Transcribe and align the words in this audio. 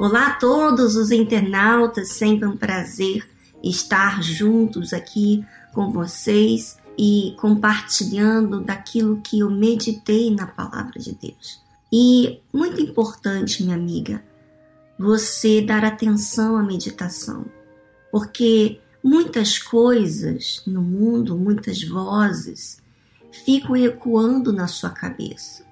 Olá 0.00 0.28
a 0.28 0.34
todos 0.36 0.96
os 0.96 1.10
internautas, 1.10 2.12
sempre 2.12 2.48
um 2.48 2.56
prazer 2.56 3.22
estar 3.62 4.22
juntos 4.22 4.94
aqui 4.94 5.44
com 5.74 5.92
vocês 5.92 6.78
e 6.96 7.36
compartilhando 7.38 8.62
daquilo 8.62 9.20
que 9.20 9.40
eu 9.40 9.50
meditei 9.50 10.34
na 10.34 10.46
palavra 10.46 10.98
de 10.98 11.14
Deus. 11.14 11.62
E 11.92 12.40
muito 12.50 12.80
importante, 12.80 13.62
minha 13.62 13.76
amiga, 13.76 14.24
você 14.98 15.60
dar 15.60 15.84
atenção 15.84 16.56
à 16.56 16.62
meditação, 16.62 17.44
porque 18.10 18.80
muitas 19.04 19.58
coisas 19.58 20.62
no 20.66 20.80
mundo, 20.80 21.36
muitas 21.36 21.86
vozes 21.86 22.82
ficam 23.44 23.76
ecoando 23.76 24.50
na 24.50 24.66
sua 24.66 24.88
cabeça. 24.88 25.62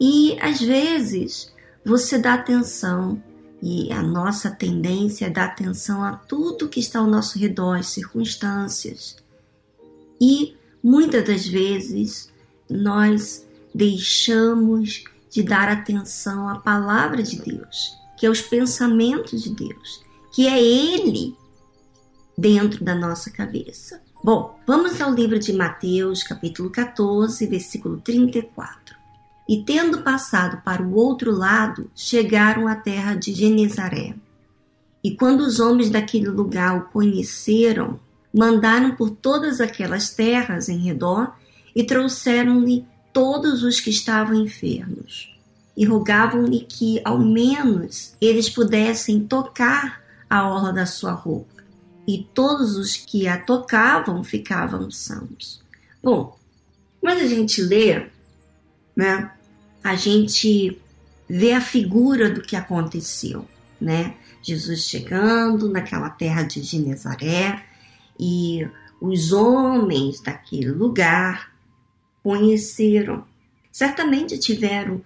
E 0.00 0.38
às 0.40 0.60
vezes 0.60 1.52
você 1.84 2.16
dá 2.16 2.34
atenção 2.34 3.20
e 3.62 3.92
a 3.92 4.02
nossa 4.02 4.50
tendência 4.50 5.26
é 5.26 5.30
dar 5.30 5.46
atenção 5.46 6.02
a 6.02 6.12
tudo 6.12 6.68
que 6.68 6.80
está 6.80 6.98
ao 6.98 7.06
nosso 7.06 7.38
redor, 7.38 7.78
as 7.78 7.88
circunstâncias. 7.88 9.16
E 10.20 10.56
muitas 10.82 11.24
das 11.26 11.46
vezes 11.46 12.30
nós 12.68 13.46
deixamos 13.74 15.04
de 15.30 15.42
dar 15.42 15.68
atenção 15.68 16.48
à 16.48 16.58
palavra 16.58 17.22
de 17.22 17.36
Deus, 17.40 17.96
que 18.18 18.26
é 18.26 18.30
os 18.30 18.40
pensamentos 18.40 19.42
de 19.42 19.54
Deus, 19.54 20.02
que 20.32 20.46
é 20.46 20.62
Ele 20.62 21.36
dentro 22.36 22.82
da 22.82 22.94
nossa 22.94 23.30
cabeça. 23.30 24.00
Bom, 24.24 24.58
vamos 24.66 25.00
ao 25.00 25.12
livro 25.12 25.38
de 25.38 25.52
Mateus, 25.52 26.22
capítulo 26.22 26.70
14, 26.70 27.46
versículo 27.46 28.00
34 28.00 28.99
e, 29.50 29.64
tendo 29.64 30.02
passado 30.02 30.62
para 30.62 30.80
o 30.80 30.94
outro 30.94 31.32
lado, 31.32 31.90
chegaram 31.92 32.68
à 32.68 32.76
terra 32.76 33.16
de 33.16 33.34
Genezaré. 33.34 34.14
E 35.02 35.10
quando 35.16 35.40
os 35.40 35.58
homens 35.58 35.90
daquele 35.90 36.28
lugar 36.28 36.78
o 36.78 36.82
conheceram, 36.92 37.98
mandaram 38.32 38.94
por 38.94 39.10
todas 39.10 39.60
aquelas 39.60 40.10
terras 40.10 40.68
em 40.68 40.78
redor 40.78 41.34
e 41.74 41.82
trouxeram-lhe 41.82 42.86
todos 43.12 43.64
os 43.64 43.80
que 43.80 43.90
estavam 43.90 44.36
enfermos. 44.36 45.36
E 45.76 45.84
rogavam-lhe 45.84 46.60
que, 46.60 47.00
ao 47.04 47.18
menos, 47.18 48.14
eles 48.20 48.48
pudessem 48.48 49.18
tocar 49.18 50.00
a 50.28 50.48
orla 50.48 50.72
da 50.72 50.86
sua 50.86 51.10
roupa. 51.10 51.64
E 52.06 52.24
todos 52.32 52.76
os 52.76 52.96
que 52.96 53.26
a 53.26 53.36
tocavam 53.36 54.22
ficavam 54.22 54.92
sãos. 54.92 55.60
Bom, 56.00 56.38
quando 57.00 57.18
a 57.18 57.26
gente 57.26 57.60
lê, 57.60 58.06
né, 58.94 59.32
a 59.82 59.94
gente 59.94 60.80
vê 61.28 61.52
a 61.52 61.60
figura 61.60 62.30
do 62.30 62.42
que 62.42 62.56
aconteceu, 62.56 63.46
né? 63.80 64.16
Jesus 64.42 64.88
chegando 64.88 65.68
naquela 65.68 66.10
terra 66.10 66.42
de 66.42 66.62
Genezaré 66.62 67.64
e 68.18 68.66
os 69.00 69.32
homens 69.32 70.20
daquele 70.20 70.70
lugar 70.70 71.52
conheceram. 72.22 73.24
Certamente 73.70 74.38
tiveram 74.38 75.02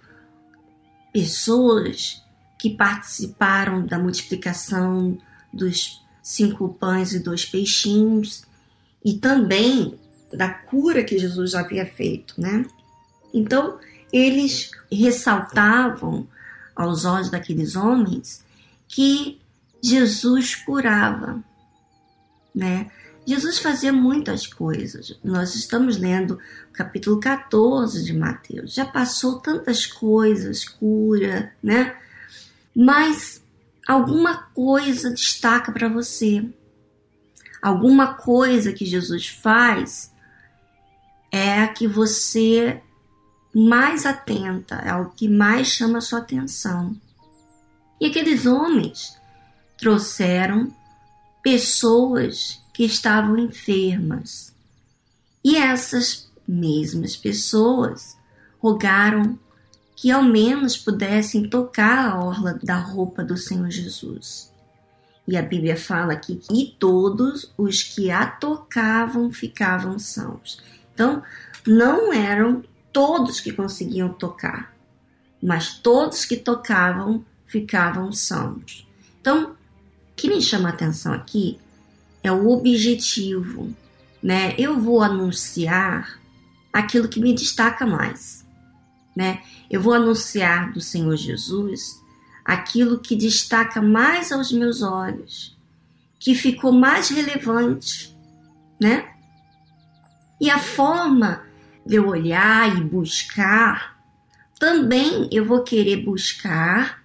pessoas 1.13 2.21
que 2.59 2.71
participaram 2.71 3.85
da 3.85 3.99
multiplicação 3.99 5.17
dos 5.53 6.01
cinco 6.21 6.69
pães 6.73 7.13
e 7.13 7.19
dois 7.19 7.45
peixinhos 7.45 8.43
e 9.03 9.13
também 9.13 9.97
da 10.33 10.49
cura 10.49 11.03
que 11.03 11.17
Jesus 11.17 11.53
havia 11.53 11.85
feito, 11.85 12.39
né? 12.41 12.65
Então, 13.33 13.77
eles 14.15 14.71
ressaltavam 14.89 16.25
aos 16.73 17.03
olhos 17.03 17.29
daqueles 17.29 17.75
homens 17.75 18.45
que 18.87 19.41
Jesus 19.83 20.55
curava, 20.55 21.43
né? 22.53 22.89
Jesus 23.27 23.59
fazia 23.59 23.91
muitas 23.91 24.47
coisas. 24.47 25.19
Nós 25.21 25.53
estamos 25.55 25.97
lendo 25.97 26.39
o 26.69 26.73
capítulo 26.73 27.19
14 27.19 28.05
de 28.05 28.13
Mateus. 28.13 28.73
Já 28.73 28.85
passou 28.85 29.39
tantas 29.39 29.85
coisas, 29.85 30.63
cura, 30.63 31.53
né? 31.61 31.97
Mas 32.73 33.43
alguma 33.85 34.43
coisa 34.53 35.09
destaca 35.09 35.73
para 35.73 35.89
você. 35.89 36.47
Alguma 37.61 38.13
coisa 38.13 38.71
que 38.71 38.85
Jesus 38.85 39.27
faz 39.27 40.09
é 41.31 41.63
a 41.63 41.67
que 41.67 41.85
você 41.85 42.81
mais 43.55 44.05
atenta, 44.05 44.75
é 44.75 44.93
o 44.93 45.11
que 45.11 45.29
mais 45.29 45.67
chama 45.67 46.01
sua 46.01 46.19
atenção. 46.19 46.93
E 48.01 48.07
aqueles 48.07 48.45
homens 48.45 49.15
trouxeram 49.77 50.75
pessoas 51.41 52.61
que 52.73 52.83
estavam 52.83 53.37
enfermas. 53.37 54.53
E 55.41 55.55
essas 55.55 56.29
mesmas 56.45 57.15
pessoas 57.15 58.17
rogaram 58.59 59.39
que 59.95 60.11
ao 60.11 60.21
menos 60.21 60.75
pudessem 60.75 61.49
tocar 61.49 62.09
a 62.09 62.19
orla 62.19 62.59
da 62.61 62.75
roupa 62.75 63.23
do 63.23 63.37
Senhor 63.37 63.69
Jesus. 63.69 64.51
E 65.25 65.37
a 65.37 65.41
Bíblia 65.41 65.77
fala 65.77 66.11
aqui 66.11 66.35
que 66.35 66.75
todos 66.77 67.53
os 67.57 67.81
que 67.81 68.11
a 68.11 68.27
tocavam 68.27 69.31
ficavam 69.31 69.97
sãos. 69.97 70.61
Então, 70.93 71.23
não 71.65 72.11
eram 72.11 72.61
todos 72.95 73.41
que 73.41 73.51
conseguiam 73.51 74.07
tocar, 74.07 74.73
mas 75.43 75.77
todos 75.79 76.23
que 76.23 76.37
tocavam 76.37 77.25
ficavam 77.45 78.09
sãos. 78.13 78.87
Então, 79.19 79.51
o 79.51 79.55
que 80.15 80.29
me 80.29 80.41
chama 80.41 80.69
a 80.69 80.71
atenção 80.71 81.11
aqui 81.11 81.59
é 82.23 82.31
o 82.31 82.47
objetivo, 82.47 83.75
né? 84.23 84.55
Eu 84.57 84.79
vou 84.79 85.03
anunciar 85.03 86.21
aquilo 86.71 87.09
que 87.09 87.19
me 87.19 87.33
destaca 87.33 87.85
mais, 87.85 88.47
né? 89.13 89.43
Eu 89.69 89.81
vou 89.81 89.93
anunciar 89.93 90.71
do 90.71 90.79
Senhor 90.79 91.17
Jesus 91.17 92.01
aquilo 92.45 93.01
que 93.01 93.17
destaca 93.17 93.81
mais 93.81 94.31
aos 94.31 94.53
meus 94.53 94.81
olhos, 94.81 95.59
que 96.17 96.33
ficou 96.33 96.71
mais 96.71 97.09
relevante, 97.09 98.17
né? 98.79 99.09
E 100.39 100.49
a 100.49 100.59
forma 100.59 101.44
eu 101.87 102.07
olhar 102.07 102.77
e 102.77 102.83
buscar, 102.83 103.95
também 104.59 105.29
eu 105.31 105.45
vou 105.45 105.63
querer 105.63 105.97
buscar 105.97 107.03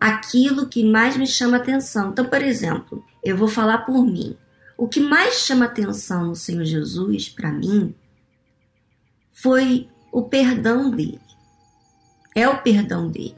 aquilo 0.00 0.68
que 0.68 0.84
mais 0.84 1.16
me 1.16 1.26
chama 1.26 1.56
atenção. 1.56 2.10
Então, 2.10 2.24
por 2.24 2.42
exemplo, 2.42 3.04
eu 3.22 3.36
vou 3.36 3.48
falar 3.48 3.78
por 3.78 4.04
mim. 4.04 4.36
O 4.76 4.88
que 4.88 5.00
mais 5.00 5.36
chama 5.36 5.66
atenção 5.66 6.26
no 6.26 6.34
Senhor 6.34 6.64
Jesus 6.64 7.28
para 7.28 7.50
mim 7.50 7.94
foi 9.30 9.88
o 10.12 10.22
perdão 10.22 10.90
dele. 10.90 11.20
É 12.34 12.48
o 12.48 12.60
perdão 12.60 13.08
dele. 13.08 13.36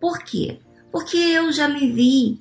Por 0.00 0.18
quê? 0.20 0.58
Porque 0.90 1.16
eu 1.16 1.52
já 1.52 1.68
me 1.68 1.92
vi, 1.92 2.40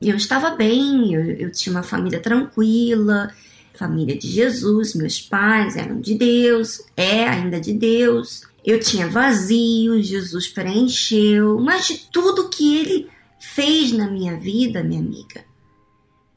eu 0.00 0.16
estava 0.16 0.50
bem, 0.50 1.12
eu, 1.12 1.22
eu 1.32 1.52
tinha 1.52 1.74
uma 1.74 1.82
família 1.82 2.20
tranquila, 2.20 3.32
família 3.76 4.16
de 4.16 4.28
Jesus, 4.28 4.94
meus 4.94 5.20
pais 5.20 5.76
eram 5.76 6.00
de 6.00 6.14
Deus, 6.14 6.82
é 6.96 7.28
ainda 7.28 7.60
de 7.60 7.72
Deus. 7.72 8.42
Eu 8.64 8.80
tinha 8.80 9.08
vazio, 9.08 10.02
Jesus 10.02 10.48
preencheu, 10.48 11.60
mas 11.60 11.86
de 11.86 11.98
tudo 12.10 12.48
que 12.48 12.76
ele 12.78 13.08
fez 13.38 13.92
na 13.92 14.10
minha 14.10 14.36
vida, 14.36 14.82
minha 14.82 15.00
amiga, 15.00 15.44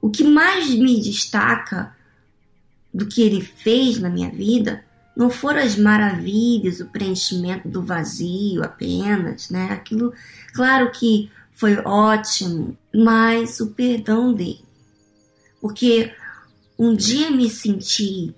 o 0.01 0.09
que 0.09 0.23
mais 0.23 0.69
me 0.69 1.01
destaca 1.01 1.95
do 2.93 3.05
que 3.05 3.21
ele 3.21 3.41
fez 3.41 3.99
na 3.99 4.09
minha 4.09 4.29
vida 4.29 4.83
não 5.15 5.29
foram 5.29 5.59
as 5.59 5.75
maravilhas, 5.75 6.79
o 6.79 6.85
preenchimento 6.85 7.67
do 7.67 7.83
vazio 7.83 8.63
apenas, 8.63 9.49
né? 9.49 9.67
Aquilo, 9.71 10.13
claro 10.53 10.91
que 10.91 11.29
foi 11.51 11.75
ótimo, 11.79 12.77
mas 12.95 13.59
o 13.59 13.71
perdão 13.71 14.33
dele. 14.33 14.63
Porque 15.59 16.09
um 16.79 16.95
dia 16.95 17.29
me 17.29 17.49
senti 17.49 18.33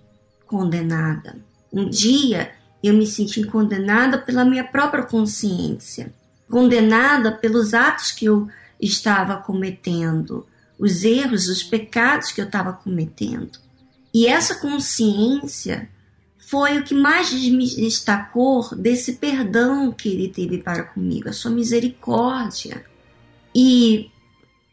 condenada. 0.48 1.38
Um 1.72 1.88
dia 1.88 2.52
eu 2.84 2.96
me 2.96 3.06
senti 3.06 3.44
condenada 3.44 4.18
pela 4.18 4.44
minha 4.44 4.64
própria 4.64 5.04
consciência, 5.04 6.12
condenada 6.50 7.32
pelos 7.32 7.76
atos 7.76 8.12
que 8.12 8.26
eu 8.26 8.48
estava 8.80 9.38
cometendo, 9.38 10.48
os 10.80 11.04
erros, 11.04 11.48
os 11.48 11.62
pecados 11.62 12.32
que 12.32 12.42
eu 12.42 12.46
estava 12.46 12.74
cometendo. 12.74 13.60
E 14.12 14.26
essa 14.26 14.56
consciência 14.56 15.88
foi 16.40 16.80
o 16.80 16.84
que 16.84 16.96
mais 16.96 17.32
me 17.32 17.70
destacou 17.76 18.76
desse 18.76 19.14
perdão 19.14 19.92
que 19.92 20.10
ele 20.10 20.30
teve 20.30 20.58
para 20.58 20.84
comigo, 20.84 21.30
a 21.30 21.34
sua 21.34 21.52
misericórdia. 21.52 22.84
E 23.56 24.10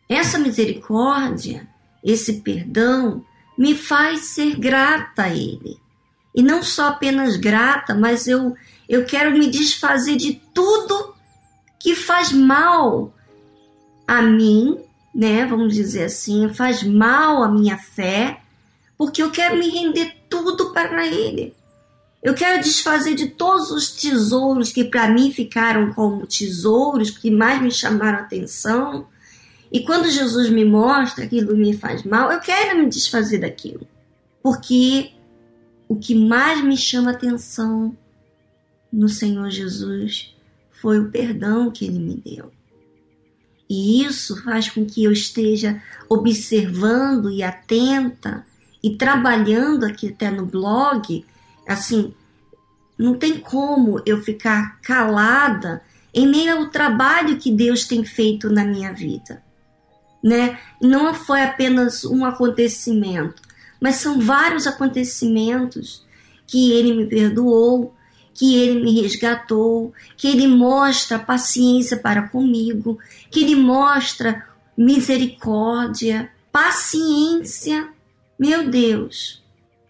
essa 0.08 0.38
misericórdia, 0.38 1.68
esse 2.02 2.40
perdão, 2.40 3.22
me 3.58 3.75
faz 3.75 4.26
ser 4.26 4.55
grata 4.55 5.25
a 5.25 5.31
Ele. 5.31 5.76
E 6.32 6.43
não 6.43 6.62
só 6.62 6.90
apenas 6.90 7.37
grata, 7.37 7.93
mas 7.93 8.28
eu, 8.28 8.55
eu 8.88 9.05
quero 9.05 9.37
me 9.37 9.50
desfazer 9.50 10.14
de 10.16 10.40
tudo 10.55 11.12
que 11.81 11.96
faz 11.96 12.32
mal 12.32 13.12
a 14.06 14.22
mim, 14.22 14.78
né? 15.12 15.44
Vamos 15.44 15.75
dizer 15.75 16.05
assim, 16.05 16.55
faz 16.55 16.84
mal 16.84 17.43
à 17.43 17.49
minha 17.49 17.76
fé, 17.76 18.40
porque 18.96 19.20
eu 19.20 19.32
quero 19.32 19.56
me 19.56 19.69
render 19.69 20.14
tudo 20.31 20.72
para 20.72 21.04
Ele. 21.04 21.52
Eu 22.22 22.34
quero 22.34 22.62
desfazer 22.62 23.14
de 23.14 23.28
todos 23.28 23.70
os 23.70 23.90
tesouros 23.90 24.72
que 24.72 24.84
para 24.84 25.08
mim 25.08 25.32
ficaram 25.32 25.93
como 25.93 26.26
tesouros 26.26 27.11
que 27.11 27.31
mais 27.31 27.61
me 27.61 27.70
chamaram 27.70 28.19
a 28.19 28.22
atenção. 28.22 29.06
E 29.70 29.80
quando 29.80 30.10
Jesus 30.10 30.48
me 30.48 30.64
mostra 30.64 31.24
aquilo 31.24 31.56
me 31.56 31.76
faz 31.76 32.02
mal, 32.02 32.32
eu 32.32 32.40
quero 32.40 32.78
me 32.78 32.88
desfazer 32.88 33.38
daquilo. 33.38 33.86
Porque 34.42 35.12
o 35.86 35.96
que 35.96 36.14
mais 36.14 36.62
me 36.62 36.76
chama 36.76 37.10
atenção 37.10 37.96
no 38.92 39.08
Senhor 39.08 39.50
Jesus 39.50 40.34
foi 40.70 40.98
o 40.98 41.10
perdão 41.10 41.70
que 41.70 41.84
ele 41.84 41.98
me 41.98 42.14
deu. 42.16 42.50
E 43.68 44.02
isso 44.02 44.42
faz 44.42 44.70
com 44.70 44.86
que 44.86 45.04
eu 45.04 45.12
esteja 45.12 45.82
observando 46.08 47.30
e 47.30 47.42
atenta 47.42 48.46
e 48.82 48.96
trabalhando 48.96 49.84
aqui 49.84 50.08
até 50.08 50.30
no 50.30 50.46
blog, 50.46 51.24
assim, 51.66 52.14
não 52.96 53.14
tem 53.14 53.38
como 53.38 54.00
eu 54.06 54.22
ficar 54.22 54.80
calada 54.80 55.82
em 56.14 56.26
meio 56.26 56.58
ao 56.58 56.70
trabalho 56.70 57.36
que 57.36 57.52
Deus 57.52 57.86
tem 57.86 58.04
feito 58.04 58.48
na 58.48 58.64
minha 58.64 58.92
vida, 58.92 59.42
né? 60.22 60.58
Não 60.80 61.14
foi 61.14 61.42
apenas 61.42 62.04
um 62.04 62.24
acontecimento, 62.24 63.42
mas 63.80 63.96
são 63.96 64.20
vários 64.20 64.66
acontecimentos 64.66 66.06
que 66.46 66.72
ele 66.72 66.94
me 66.94 67.06
perdoou, 67.06 67.94
que 68.34 68.56
ele 68.56 68.80
me 68.82 69.00
resgatou, 69.00 69.92
que 70.16 70.28
ele 70.28 70.46
mostra 70.46 71.18
paciência 71.18 71.96
para 71.96 72.28
comigo, 72.28 72.98
que 73.30 73.40
ele 73.40 73.56
mostra 73.56 74.46
misericórdia, 74.76 76.30
paciência. 76.52 77.88
Meu 78.38 78.70
Deus, 78.70 79.42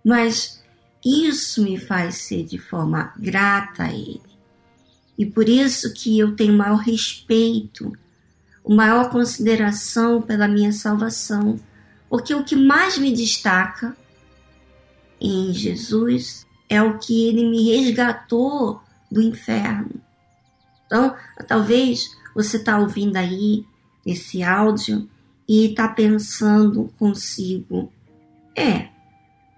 mas 0.04 0.62
isso 1.04 1.62
me 1.62 1.78
faz 1.78 2.16
ser 2.16 2.44
de 2.44 2.58
forma 2.58 3.12
grata 3.18 3.84
a 3.84 3.92
ele. 3.92 4.22
E 5.18 5.26
por 5.26 5.48
isso 5.48 5.92
que 5.92 6.18
eu 6.18 6.34
tenho 6.34 6.54
maior 6.54 6.78
respeito, 6.78 7.92
maior 8.66 9.10
consideração 9.10 10.20
pela 10.20 10.48
minha 10.48 10.72
salvação, 10.72 11.58
porque 12.08 12.34
o 12.34 12.44
que 12.44 12.56
mais 12.56 12.98
me 12.98 13.12
destaca 13.12 13.96
em 15.20 15.52
Jesus 15.52 16.46
é 16.68 16.82
o 16.82 16.98
que 16.98 17.28
ele 17.28 17.48
me 17.48 17.70
resgatou 17.70 18.80
do 19.10 19.22
inferno. 19.22 20.00
Então, 20.86 21.14
talvez 21.46 22.10
você 22.34 22.56
está 22.56 22.78
ouvindo 22.78 23.16
aí 23.16 23.64
esse 24.06 24.42
áudio 24.42 25.08
e 25.46 25.66
está 25.66 25.88
pensando 25.88 26.92
consigo: 26.98 27.92
é, 28.56 28.88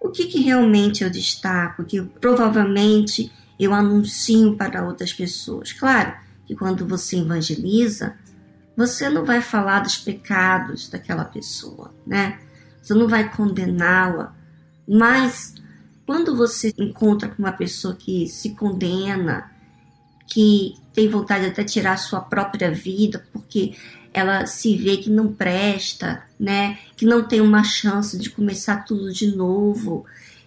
o 0.01 0.09
que, 0.09 0.27
que 0.27 0.41
realmente 0.41 1.05
eu 1.05 1.11
destaco, 1.11 1.85
que 1.85 2.01
provavelmente 2.03 3.31
eu 3.59 3.75
anuncio 3.75 4.57
para 4.57 4.85
outras 4.85 5.13
pessoas? 5.13 5.73
Claro 5.73 6.15
que 6.47 6.55
quando 6.55 6.87
você 6.87 7.19
evangeliza, 7.19 8.17
você 8.77 9.09
não 9.09 9.25
vai 9.25 9.41
falar 9.41 9.81
dos 9.81 9.99
pecados 9.99 10.89
daquela 10.89 11.25
pessoa, 11.25 11.95
né? 12.07 12.39
Você 12.81 12.95
não 12.95 13.09
vai 13.09 13.31
condená-la, 13.31 14.35
mas 14.89 15.55
quando 16.07 16.37
você 16.37 16.73
encontra 16.79 17.29
com 17.29 17.43
uma 17.43 17.53
pessoa 17.53 17.95
que 17.95 18.27
se 18.27 18.51
condena, 18.55 19.51
que 20.27 20.75
tem 20.93 21.09
vontade 21.09 21.45
de 21.45 21.51
até 21.51 21.63
tirar 21.63 21.93
a 21.93 21.99
sua 21.99 22.21
própria 22.21 22.71
vida, 22.71 23.25
porque 23.33 23.75
ela 24.13 24.47
se 24.47 24.77
vê 24.77 24.97
que 24.97 25.11
não 25.11 25.33
presta, 25.33 26.23
né? 26.39 26.79
Que 26.97 27.05
não 27.05 27.23
tem 27.23 27.41
uma 27.41 27.63
chance 27.63 28.19
de 28.19 28.31
começar 28.31 28.85
tudo 28.85 29.13
de 29.13 29.35
novo, 29.37 30.05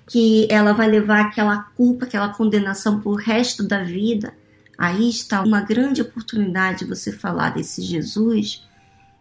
que 0.08 0.48
ela 0.50 0.74
vai 0.74 0.88
levar 0.88 1.22
aquela 1.22 1.64
culpa, 1.76 2.06
aquela 2.06 2.30
condenação 2.30 3.00
por 3.00 3.16
resto 3.16 3.64
da 3.64 3.84
vida. 3.84 4.34
Aí 4.78 5.10
está 5.10 5.42
uma 5.42 5.62
grande 5.62 6.02
oportunidade 6.02 6.80
de 6.80 6.86
você 6.86 7.12
falar 7.12 7.52
desse 7.52 7.82
Jesus 7.82 8.64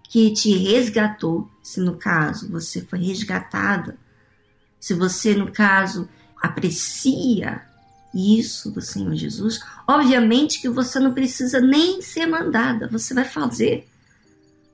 que 0.08 0.30
te 0.30 0.54
resgatou, 0.56 1.50
se 1.62 1.80
no 1.80 1.96
caso 1.96 2.50
você 2.50 2.82
foi 2.82 2.98
resgatada, 2.98 3.96
se 4.78 4.92
você 4.92 5.34
no 5.34 5.50
caso 5.50 6.08
aprecia 6.36 7.62
isso 8.14 8.70
do 8.70 8.80
Senhor 8.80 9.14
Jesus, 9.14 9.60
obviamente 9.88 10.60
que 10.60 10.68
você 10.68 10.98
não 10.98 11.14
precisa 11.14 11.60
nem 11.60 12.02
ser 12.02 12.26
mandada, 12.26 12.88
você 12.88 13.14
vai 13.14 13.24
fazer. 13.24 13.88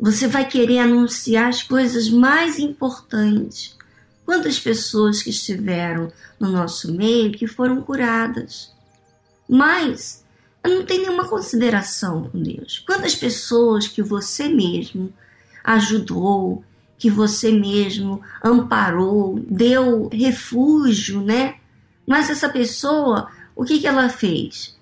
Você 0.01 0.27
vai 0.27 0.47
querer 0.49 0.79
anunciar 0.79 1.49
as 1.49 1.63
coisas 1.63 2.09
mais 2.09 2.59
importantes. 2.59 3.77
Quantas 4.25 4.59
pessoas 4.59 5.23
que 5.23 5.31
estiveram 5.31 6.13
no 6.39 6.51
nosso 6.51 6.93
meio 6.93 7.33
que 7.33 7.47
foram 7.47 7.81
curadas. 7.81 8.73
Mas 9.49 10.25
não 10.65 10.85
tem 10.85 11.01
nenhuma 11.01 11.29
consideração 11.29 12.29
com 12.31 12.43
Deus. 12.43 12.83
Quantas 12.87 13.15
pessoas 13.15 13.87
que 13.87 14.03
você 14.03 14.49
mesmo 14.49 15.13
ajudou, 15.65 16.65
que 16.97 17.11
você 17.11 17.53
mesmo 17.53 18.21
amparou, 18.43 19.39
deu 19.49 20.09
refúgio, 20.09 21.23
né? 21.23 21.57
Mas 22.07 22.29
essa 22.29 22.49
pessoa, 22.49 23.29
o 23.55 23.65
que, 23.65 23.79
que 23.79 23.87
ela 23.87 24.09
fez? 24.09 24.77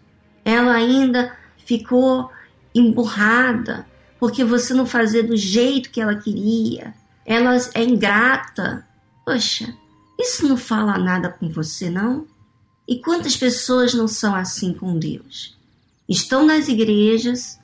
Ela 0.44 0.74
ainda 0.74 1.36
ficou 1.58 2.30
emburrada 2.74 3.86
porque 4.18 4.44
você 4.44 4.72
não 4.72 4.86
fazia 4.86 5.22
do 5.22 5.36
jeito 5.36 5.90
que 5.90 6.00
ela 6.00 6.16
queria. 6.16 6.94
Ela 7.24 7.56
é 7.74 7.82
ingrata. 7.82 8.86
Poxa, 9.24 9.74
isso 10.18 10.46
não 10.48 10.56
fala 10.56 10.96
nada 10.96 11.28
com 11.28 11.48
você, 11.48 11.90
não? 11.90 12.26
E 12.88 13.00
quantas 13.00 13.36
pessoas 13.36 13.92
não 13.92 14.06
são 14.06 14.34
assim 14.34 14.72
com 14.72 14.98
Deus? 14.98 15.55
Estão 16.08 16.46
nas 16.46 16.68
igrejas, 16.68 17.58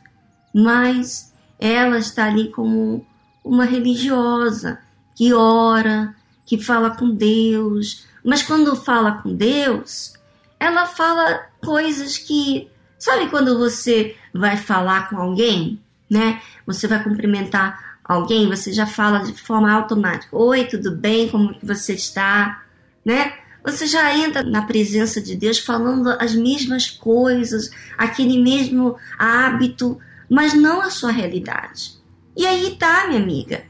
mas 0.54 1.32
ela 1.58 1.98
está 1.98 2.26
ali 2.26 2.50
como 2.50 3.06
uma 3.44 3.64
religiosa 3.64 4.78
que 5.14 5.32
ora, 5.32 6.14
que 6.44 6.58
fala 6.58 6.90
com 6.90 7.10
Deus, 7.10 8.04
mas 8.24 8.42
quando 8.42 8.76
fala 8.76 9.12
com 9.12 9.34
Deus, 9.34 10.12
ela 10.58 10.86
fala 10.86 11.46
coisas 11.64 12.18
que. 12.18 12.68
Sabe 12.98 13.28
quando 13.30 13.58
você 13.58 14.16
vai 14.32 14.56
falar 14.56 15.10
com 15.10 15.16
alguém, 15.16 15.80
né? 16.08 16.40
Você 16.64 16.86
vai 16.86 17.02
cumprimentar 17.02 17.98
alguém, 18.04 18.48
você 18.48 18.72
já 18.72 18.86
fala 18.86 19.20
de 19.20 19.32
forma 19.32 19.72
automática: 19.72 20.36
Oi, 20.36 20.64
tudo 20.66 20.92
bem? 20.92 21.28
Como 21.28 21.54
que 21.54 21.66
você 21.66 21.94
está? 21.94 22.62
Né? 23.04 23.32
Você 23.64 23.86
já 23.86 24.16
entra 24.16 24.42
na 24.42 24.62
presença 24.62 25.20
de 25.20 25.36
Deus 25.36 25.58
falando 25.58 26.10
as 26.10 26.34
mesmas 26.34 26.90
coisas, 26.90 27.70
aquele 27.96 28.42
mesmo 28.42 28.96
hábito, 29.16 29.98
mas 30.28 30.52
não 30.52 30.80
a 30.80 30.90
sua 30.90 31.12
realidade. 31.12 31.96
E 32.36 32.44
aí 32.46 32.76
tá, 32.76 33.06
minha 33.06 33.22
amiga. 33.22 33.64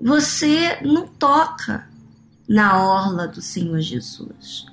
Você 0.00 0.78
não 0.82 1.06
toca 1.06 1.88
na 2.48 2.82
orla 2.82 3.26
do 3.26 3.40
Senhor 3.40 3.80
Jesus. 3.80 4.66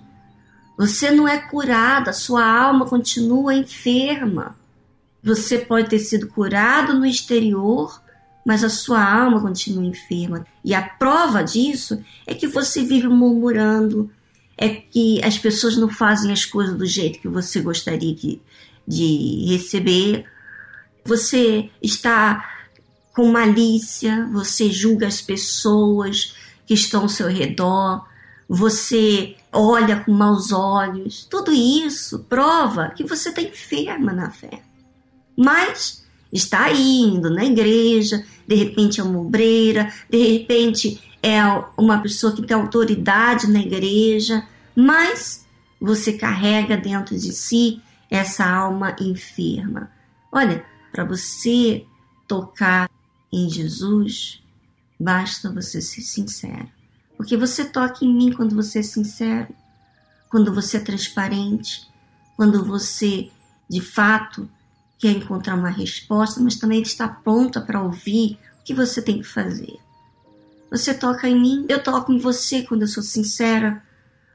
Você 0.78 1.12
não 1.12 1.28
é 1.28 1.38
curada, 1.38 2.12
sua 2.12 2.46
alma 2.46 2.86
continua 2.86 3.54
enferma. 3.54 4.58
Você 5.24 5.58
pode 5.58 5.90
ter 5.90 6.00
sido 6.00 6.28
curado 6.28 6.94
no 6.94 7.06
exterior, 7.06 8.02
mas 8.46 8.64
a 8.64 8.70
sua 8.70 9.04
alma 9.04 9.40
continua 9.40 9.86
enferma. 9.86 10.46
E 10.64 10.74
a 10.74 10.82
prova 10.82 11.42
disso 11.42 12.04
é 12.28 12.34
que 12.34 12.48
você 12.48 12.84
vive 12.84 13.08
murmurando, 13.08 14.12
é 14.58 14.70
que 14.70 15.24
as 15.24 15.38
pessoas 15.38 15.78
não 15.78 15.90
fazem 15.90 16.32
as 16.32 16.46
coisas 16.46 16.78
do 16.78 16.86
jeito 16.86 17.20
que 17.20 17.28
você 17.28 17.62
gostaria 17.62 18.14
de, 18.16 18.40
de 18.88 19.46
receber. 19.50 20.26
Você 21.04 21.70
está 21.82 22.52
com 23.14 23.32
malícia, 23.32 24.28
você 24.32 24.70
julga 24.72 25.08
as 25.08 25.22
pessoas 25.22 26.36
que 26.66 26.74
estão 26.74 27.04
ao 27.04 27.10
seu 27.10 27.28
redor, 27.28 28.06
você 28.48 29.36
olha 29.52 30.00
com 30.04 30.12
maus 30.12 30.52
olhos. 30.52 31.26
Tudo 31.26 31.52
isso 31.54 32.20
prova 32.30 32.90
que 32.90 33.04
você 33.04 33.30
está 33.30 33.42
enferma 33.42 34.14
na 34.14 34.32
fé. 34.32 34.62
Mas 35.38 36.05
está 36.36 36.72
indo 36.72 37.30
na 37.30 37.46
igreja, 37.46 38.24
de 38.48 38.56
repente 38.56 39.00
é 39.00 39.04
uma 39.04 39.20
obreira, 39.20 39.92
de 40.10 40.34
repente 40.34 41.02
é 41.22 41.42
uma 41.78 42.00
pessoa 42.00 42.36
que 42.36 42.44
tem 42.44 42.56
autoridade 42.56 43.48
na 43.48 43.60
igreja, 43.60 44.46
mas 44.76 45.46
você 45.80 46.14
carrega 46.14 46.78
dentro 46.78 47.18
de 47.18 47.32
si 47.32 47.82
essa 48.10 48.46
alma 48.46 48.96
enferma. 49.00 49.90
Olha, 50.32 50.64
para 50.92 51.04
você 51.04 51.86
tocar 52.28 52.90
em 53.32 53.50
Jesus, 53.50 54.42
basta 55.00 55.52
você 55.52 55.82
ser 55.82 56.02
sincero. 56.02 56.70
Porque 57.18 57.38
você 57.38 57.66
toca 57.66 58.04
em 58.04 58.14
mim 58.14 58.32
quando 58.32 58.56
você 58.56 58.80
é 58.80 58.84
sincero, 58.84 59.48
quando 60.30 60.54
você 60.54 60.78
é 60.78 60.82
transparente, 60.82 61.88
quando 62.36 62.64
você 62.64 63.30
de 63.70 63.82
fato 63.82 64.50
quer 64.98 65.12
encontrar 65.12 65.56
uma 65.56 65.70
resposta, 65.70 66.40
mas 66.40 66.56
também 66.56 66.82
está 66.82 67.08
pronta 67.08 67.62
para 67.62 67.82
ouvir 67.82 68.38
o 68.60 68.64
que 68.64 68.74
você 68.74 69.02
tem 69.02 69.20
que 69.20 69.28
fazer. 69.28 69.78
Você 70.72 70.94
toca 70.94 71.28
em 71.30 71.40
mim, 71.40 71.66
eu 71.70 71.82
toco 71.82 72.12
em 72.12 72.18
você 72.18 72.64
quando 72.64 72.82
eu 72.82 72.88
sou 72.88 73.04
sincera, 73.04 73.84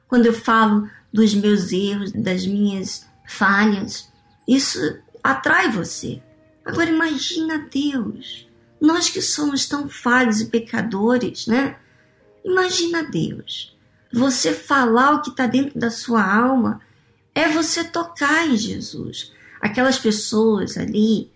quando 0.09 0.27
eu 0.27 0.33
falo 0.33 0.89
dos 1.13 1.35
meus 1.35 1.73
erros, 1.73 2.13
das 2.13 2.47
minhas 2.47 3.07
falhas. 3.27 4.11
Isso 4.47 4.79
atrai 5.23 5.71
você. 5.71 6.23
Agora 6.65 6.91
imagina 6.91 7.69
Deus. 7.71 8.49
Nós 8.81 9.11
que 9.11 9.21
somos 9.21 9.67
tão 9.67 9.89
falhos 9.89 10.41
e 10.41 10.47
pecadores, 10.47 11.47
né? 11.47 11.77
Imagina 12.45 13.03
Deus. 13.03 13.77
Você 14.13 14.53
falar 14.55 15.13
o 15.13 15.23
que 15.23 15.31
está 15.31 15.47
dentro 15.47 15.79
da 15.79 15.91
sua 15.91 16.25
alma 16.25 16.81
é 17.35 17.49
você 17.49 17.85
tocar 17.85 18.49
em 18.49 18.57
Jesus. 18.57 19.33
Aquelas 19.61 19.99
pessoas 19.99 20.77
ali 20.77 21.31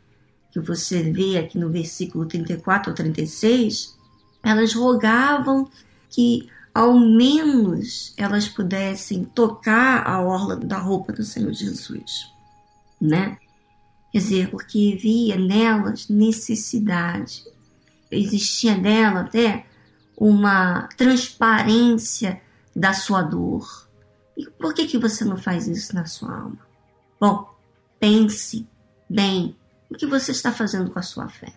que 0.50 0.60
você 0.60 1.02
vê 1.02 1.36
aqui 1.36 1.58
no 1.58 1.68
versículo 1.68 2.26
34 2.26 2.90
ou 2.90 2.96
36, 2.96 3.96
elas 4.42 4.72
rogavam 4.72 5.68
que 6.08 6.48
ao 6.72 6.98
menos 6.98 8.14
elas 8.16 8.48
pudessem 8.48 9.24
tocar 9.24 10.06
a 10.06 10.20
orla 10.20 10.56
da 10.56 10.78
roupa 10.78 11.12
do 11.12 11.24
Senhor 11.24 11.52
Jesus, 11.52 12.30
né? 13.00 13.36
Quer 14.12 14.18
dizer, 14.18 14.50
porque 14.50 14.96
via 15.00 15.36
nelas 15.36 16.08
necessidade. 16.08 17.44
Existia 18.10 18.76
nela 18.76 19.22
até 19.22 19.66
uma 20.16 20.88
transparência 20.96 22.40
da 22.74 22.92
sua 22.92 23.22
dor. 23.22 23.88
E 24.36 24.46
por 24.46 24.72
que, 24.72 24.86
que 24.86 24.98
você 24.98 25.24
não 25.24 25.36
faz 25.36 25.66
isso 25.66 25.94
na 25.94 26.06
sua 26.06 26.32
alma? 26.32 26.58
Bom, 27.20 27.53
pense 27.98 28.66
bem 29.08 29.56
o 29.90 29.94
que 29.94 30.06
você 30.06 30.32
está 30.32 30.52
fazendo 30.52 30.90
com 30.90 30.98
a 30.98 31.02
sua 31.02 31.28
fé. 31.28 31.52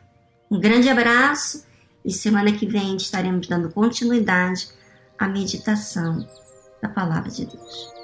Um 0.49 0.59
grande 0.59 0.89
abraço 0.89 1.65
e 2.05 2.11
semana 2.11 2.51
que 2.51 2.65
vem 2.65 2.95
estaremos 2.95 3.47
dando 3.47 3.69
continuidade 3.69 4.69
à 5.17 5.27
meditação 5.27 6.27
da 6.81 6.89
Palavra 6.89 7.29
de 7.29 7.45
Deus. 7.45 7.97